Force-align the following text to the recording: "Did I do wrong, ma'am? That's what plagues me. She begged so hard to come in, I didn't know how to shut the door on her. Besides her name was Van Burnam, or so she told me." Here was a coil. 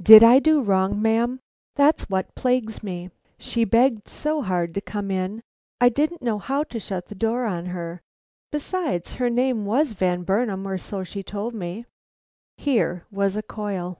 "Did 0.00 0.22
I 0.22 0.38
do 0.38 0.62
wrong, 0.62 1.02
ma'am? 1.02 1.40
That's 1.74 2.08
what 2.08 2.34
plagues 2.34 2.82
me. 2.82 3.10
She 3.36 3.66
begged 3.66 4.08
so 4.08 4.40
hard 4.40 4.72
to 4.72 4.80
come 4.80 5.10
in, 5.10 5.42
I 5.82 5.90
didn't 5.90 6.22
know 6.22 6.38
how 6.38 6.62
to 6.64 6.80
shut 6.80 7.08
the 7.08 7.14
door 7.14 7.44
on 7.44 7.66
her. 7.66 8.00
Besides 8.50 9.12
her 9.20 9.28
name 9.28 9.66
was 9.66 9.92
Van 9.92 10.22
Burnam, 10.22 10.66
or 10.66 10.78
so 10.78 11.04
she 11.04 11.22
told 11.22 11.52
me." 11.52 11.84
Here 12.56 13.04
was 13.10 13.36
a 13.36 13.42
coil. 13.42 13.98